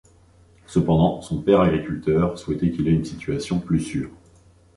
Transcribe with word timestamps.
Cependant, 0.65 1.21
son 1.21 1.43
père 1.43 1.59
agriculteur 1.61 2.39
souhaitait 2.39 2.71
qu'il 2.71 2.87
ait 2.87 2.91
une 2.91 3.05
situation 3.05 3.59
plus 3.59 3.81
sûre. 3.81 4.09